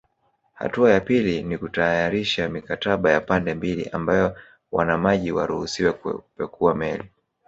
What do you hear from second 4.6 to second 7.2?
wanamaji waruhusiwe kupekua meli